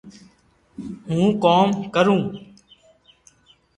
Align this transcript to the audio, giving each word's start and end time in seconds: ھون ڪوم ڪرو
ھون 1.11 1.27
ڪوم 1.43 1.67
ڪرو 1.95 2.17